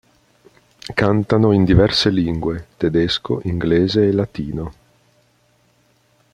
Cantano 0.95 1.51
in 1.51 1.63
diverse 1.63 2.09
lingue: 2.09 2.69
tedesco, 2.75 3.39
inglese 3.43 4.07
e 4.07 4.11
latino. 4.11 4.73